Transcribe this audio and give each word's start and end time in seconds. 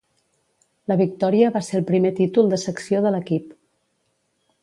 La 0.91 0.95
victòria 1.01 1.51
va 1.57 1.61
ser 1.67 1.75
el 1.81 1.85
primer 1.91 2.13
títol 2.21 2.49
de 2.53 2.61
secció 2.63 3.05
de 3.07 3.11
l'equip. 3.17 3.55